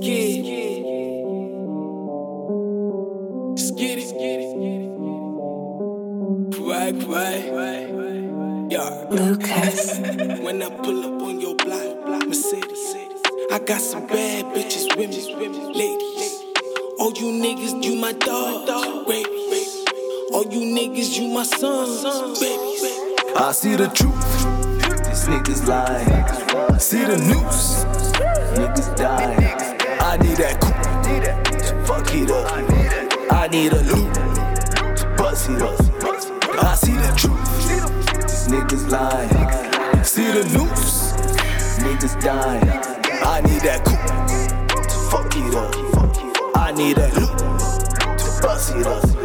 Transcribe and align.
Skid. 0.00 0.44
Skid 3.58 3.98
it. 3.98 4.14
Quiet, 6.54 7.04
quiet. 7.04 8.70
Yeah. 8.70 9.06
Lucas. 9.10 9.98
When 9.98 10.62
I 10.62 10.70
pull 10.70 11.04
up 11.04 11.22
on 11.22 11.40
your 11.40 11.56
block, 11.56 12.26
Mercedes. 12.28 12.94
I 13.50 13.58
got 13.58 13.80
some 13.80 14.06
bad 14.06 14.44
bitches 14.54 14.96
with 14.96 15.10
me, 15.10 15.34
ladies. 15.74 16.44
All 17.00 17.12
you 17.12 17.32
niggas, 17.42 17.82
you 17.82 17.96
my 17.96 18.12
dog, 18.12 19.06
baby. 19.08 19.64
All 20.32 20.44
you 20.44 20.60
niggas, 20.76 21.18
you 21.18 21.26
my 21.34 21.42
sons, 21.42 22.38
baby. 22.38 23.34
I 23.36 23.50
see 23.52 23.74
the 23.74 23.88
truth. 23.88 24.14
Niggas 25.28 25.66
lying. 25.66 26.78
See 26.78 27.04
the 27.04 27.18
news. 27.18 27.84
Niggas 28.56 28.96
dying. 28.96 29.77
Need 30.38 30.44
that 30.44 30.60
coupe. 30.60 30.78
To 31.66 31.74
fuck 31.84 32.14
it 32.14 32.30
up. 32.30 32.46
I 33.32 33.48
need 33.48 33.72
a 33.72 33.82
loop. 33.82 34.14
To 34.14 35.14
bust 35.18 35.50
it 35.50 35.60
up. 35.60 35.80
I 36.62 36.76
see 36.76 36.92
the 36.92 37.12
truth. 37.16 37.42
These 38.22 38.46
niggas 38.46 38.88
lying. 38.88 40.04
See 40.04 40.30
the 40.30 40.44
news. 40.56 41.12
Niggas 41.82 42.22
dying. 42.22 42.70
I 43.24 43.40
need 43.40 43.62
that 43.62 43.84
coupe. 43.84 44.06
To 44.88 44.98
fuck 45.10 45.34
it 45.34 45.54
up. 45.56 46.56
I 46.56 46.70
need 46.70 46.98
a 46.98 47.08
loop. 47.18 47.36
To 48.18 48.40
bust 48.40 48.76
it 48.76 48.86
up. 48.86 49.17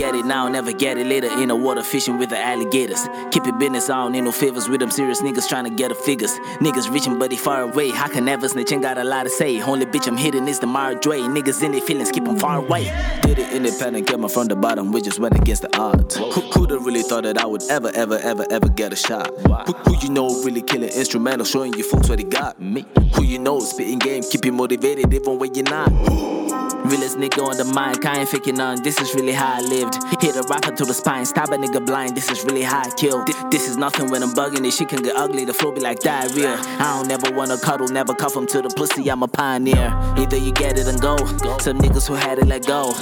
Get 0.00 0.14
it 0.14 0.24
now, 0.24 0.48
never 0.48 0.72
get 0.72 0.96
it 0.96 1.06
later. 1.06 1.26
In 1.26 1.48
the 1.48 1.54
water 1.54 1.82
fishing 1.82 2.16
with 2.16 2.30
the 2.30 2.38
alligators. 2.38 3.06
Keep 3.32 3.46
it 3.46 3.58
business, 3.58 3.90
I 3.90 3.96
don't 3.96 4.12
need 4.12 4.22
no 4.22 4.32
favors 4.32 4.66
with 4.66 4.80
them 4.80 4.90
serious 4.90 5.20
niggas 5.20 5.46
trying 5.46 5.64
to 5.64 5.70
get 5.70 5.90
the 5.90 5.94
figures. 5.94 6.32
Niggas 6.58 6.90
reaching, 6.90 7.18
but 7.18 7.28
they 7.28 7.36
far 7.36 7.60
away. 7.60 7.92
I 7.92 8.08
can 8.08 8.24
never 8.24 8.48
snitch, 8.48 8.72
ain't 8.72 8.80
got 8.80 8.96
a 8.96 9.04
lot 9.04 9.24
to 9.24 9.28
say. 9.28 9.60
Only 9.60 9.84
bitch 9.84 10.08
I'm 10.08 10.16
hitting 10.16 10.48
is 10.48 10.58
the 10.58 10.66
Mara 10.66 10.94
Dre. 10.94 11.18
Niggas 11.18 11.62
in 11.62 11.72
their 11.72 11.82
feelings, 11.82 12.10
keep 12.10 12.24
them 12.24 12.38
far 12.38 12.56
away. 12.60 12.84
Did 13.20 13.40
it 13.40 13.52
independent, 13.52 14.06
came 14.06 14.24
up 14.24 14.30
from 14.30 14.46
the 14.46 14.56
bottom, 14.56 14.90
we 14.90 15.02
just 15.02 15.18
went 15.18 15.38
against 15.38 15.60
the 15.60 15.78
odds. 15.78 16.16
Who, 16.16 16.30
who'da 16.30 16.78
really 16.78 17.02
thought 17.02 17.24
that 17.24 17.36
I 17.36 17.44
would 17.44 17.64
ever, 17.64 17.90
ever, 17.94 18.16
ever, 18.20 18.46
ever 18.50 18.70
get 18.70 18.94
a 18.94 18.96
shot? 18.96 19.30
Who, 19.66 19.74
who 19.74 19.98
you 19.98 20.08
know 20.08 20.28
really 20.44 20.62
killing 20.62 20.88
instrumental, 20.88 21.44
showing 21.44 21.74
you 21.74 21.84
folks 21.84 22.08
what 22.08 22.16
they 22.16 22.24
got? 22.24 22.58
Me. 22.58 22.86
Who 23.16 23.24
you 23.24 23.38
know 23.38 23.60
spitting 23.60 23.98
game, 23.98 24.22
keep 24.22 24.46
you 24.46 24.52
motivated 24.52 25.12
even 25.12 25.38
when 25.38 25.54
you're 25.54 25.64
not. 25.64 26.69
Realest 26.84 27.18
nigga 27.18 27.46
on 27.46 27.56
the 27.56 27.64
mind, 27.64 28.04
I 28.04 28.20
ain't 28.20 28.28
faking 28.28 28.56
none. 28.56 28.82
This 28.82 29.00
is 29.00 29.14
really 29.14 29.32
how 29.32 29.54
I 29.54 29.60
lived. 29.60 29.94
Hit 30.20 30.36
a 30.36 30.42
rapper 30.48 30.74
to 30.74 30.84
the 30.84 30.94
spine, 30.94 31.26
stab 31.26 31.50
a 31.50 31.56
nigga 31.56 31.84
blind. 31.84 32.16
This 32.16 32.30
is 32.30 32.44
really 32.44 32.62
how 32.62 32.80
I 32.80 32.90
kill. 32.90 33.24
This, 33.50 33.68
is 33.68 33.76
nothing 33.76 34.10
when 34.10 34.22
I'm 34.22 34.30
bugging. 34.30 34.62
This 34.62 34.76
shit 34.76 34.88
can 34.88 35.02
get 35.02 35.14
ugly. 35.14 35.44
The 35.44 35.52
flow 35.52 35.72
be 35.72 35.80
like 35.80 36.00
diarrhea. 36.00 36.56
I 36.58 36.96
don't 36.96 37.06
never 37.06 37.30
wanna 37.36 37.58
cuddle, 37.58 37.88
never 37.88 38.14
cuff 38.14 38.34
him 38.34 38.46
to 38.48 38.62
the 38.62 38.70
pussy. 38.70 39.10
I'm 39.10 39.22
a 39.22 39.28
pioneer. 39.28 39.92
Either 40.16 40.36
you 40.36 40.52
get 40.52 40.78
it 40.78 40.86
and 40.86 41.00
go. 41.00 41.16
Some 41.58 41.78
niggas 41.78 42.08
who 42.08 42.14
had 42.14 42.38
it 42.38 42.46
let 42.46 42.66
go. 42.66 42.94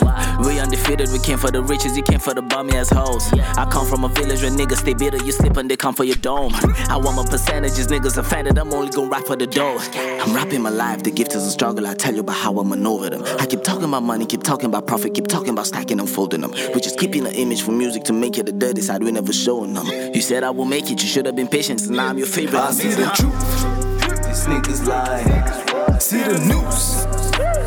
We 0.45 0.59
undefeated, 0.59 1.11
we 1.13 1.19
came 1.21 1.39
for 1.39 1.51
the 1.51 1.63
riches, 1.63 1.97
you 1.97 2.03
came 2.03 2.21
for 2.21 2.35
the 2.35 2.43
bummy 2.43 2.77
ass 2.77 2.91
hoes. 2.91 3.33
I 3.57 3.69
come 3.71 3.87
from 3.87 4.05
a 4.05 4.09
village 4.09 4.43
where 4.43 4.51
niggas 4.51 4.79
stay 4.79 4.95
bitter, 4.95 5.19
you 5.25 5.33
slip 5.33 5.57
and 5.57 5.71
they 5.71 5.77
come 5.77 5.95
for 5.95 6.05
your 6.05 6.17
dome. 6.17 6.53
I 6.89 6.97
want 6.97 7.17
my 7.17 7.25
percentages, 7.25 7.87
niggas 7.87 8.19
offended. 8.19 8.59
I'm 8.59 8.73
only 8.73 8.91
gonna 8.91 9.09
rap 9.09 9.25
for 9.25 9.37
the 9.37 9.47
dough. 9.47 9.79
I'm 9.95 10.35
rapping 10.35 10.63
my 10.63 10.71
life, 10.71 11.03
the 11.03 11.11
gift 11.11 11.35
is 11.35 11.45
a 11.47 11.51
struggle. 11.51 11.87
I 11.87 11.95
tell 11.95 12.15
you 12.15 12.21
about 12.21 12.37
how 12.37 12.59
I 12.59 12.65
maneuver 12.65 13.11
them. 13.11 13.23
I 13.39 13.47
keep 13.47 13.63
talking 13.69 13.85
about 13.85 14.03
money, 14.03 14.25
keep 14.25 14.43
talking 14.43 14.67
about 14.67 14.87
profit, 14.87 15.13
keep 15.13 15.27
talking 15.27 15.51
about 15.51 15.67
stacking 15.67 16.01
and 16.01 16.09
folding 16.09 16.41
them. 16.41 16.53
We're 16.53 16.81
just 16.81 16.99
keeping 16.99 17.27
an 17.27 17.35
image 17.35 17.63
for 17.63 17.73
music 17.73 18.03
to 18.05 18.15
make 18.15 18.39
it 18.39 18.47
the 18.47 18.53
dirty 18.53 18.81
side, 18.81 19.03
we 19.03 19.13
never 19.13 19.33
showing 19.33 19.75
them. 19.75 19.87
You 20.15 20.23
said 20.23 20.43
I 20.43 20.51
will 20.51 20.65
make 20.65 20.91
it, 20.91 21.03
you 21.03 21.09
should 21.09 21.27
have 21.27 21.37
been 21.37 21.49
patient, 21.49 21.81
so 21.81 21.93
now 21.93 22.09
I'm 22.09 22.17
your 22.17 22.27
favorite. 22.27 22.59
I 22.59 22.71
see 22.71 22.89
the 22.89 23.05
truth. 23.15 24.27
These 24.27 24.47
niggas 24.47 24.87
lie. 24.87 25.99
See 25.99 26.23
the 26.23 26.39
news. 26.49 27.05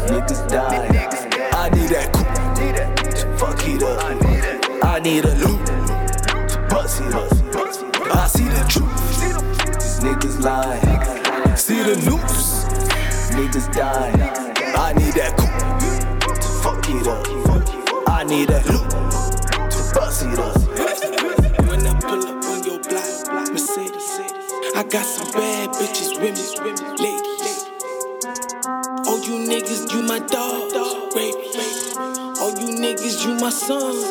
Niggas 0.10 0.50
die. 0.50 0.88
I 1.54 1.70
need 1.70 1.90
that. 1.90 2.12
To 3.18 3.38
fuck 3.38 3.68
it 3.68 3.84
up. 3.84 4.84
I 4.84 5.00
need 5.00 5.26
a 5.26 5.36
loop. 5.36 5.66
To 5.66 6.68
bust 6.68 7.02
it 7.02 7.14
up. 7.14 7.32
I 8.16 8.28
see 8.28 8.46
the 8.46 8.66
truth. 8.68 8.90
These 9.76 10.00
niggas 10.00 10.42
lying. 10.42 11.56
See 11.56 11.84
the 11.84 11.96
news. 12.10 12.66
Niggas 13.36 13.72
dying. 13.72 14.52
I 14.76 14.94
need 14.94 15.14
that 15.14 15.38
coupe. 15.38 15.91
Fuck 16.82 16.96
it 16.96 17.08
up. 17.08 18.10
I 18.10 18.24
need 18.24 18.50
a 18.50 18.58
loop. 18.72 18.90
To 18.90 19.92
bust 19.94 20.26
it 20.26 20.40
up. 20.40 20.58
When 21.68 21.86
I 21.86 22.00
pull 22.00 22.26
up 22.26 22.46
on 22.46 22.64
your 22.64 22.80
block, 22.80 23.52
Mercedes. 23.52 24.20
I 24.76 24.84
got 24.90 25.06
some 25.06 25.32
bad 25.32 25.70
bitches 25.76 26.20
me, 26.20 26.32
ladies. 26.98 27.68
All 29.06 29.20
you 29.20 29.48
niggas, 29.48 29.94
you 29.94 30.02
my 30.04 30.20
dog, 30.20 30.72
baby. 31.14 31.38
All 32.42 32.50
you 32.58 32.80
niggas, 32.80 33.26
you 33.26 33.36
my 33.40 33.52
sons, 33.52 34.10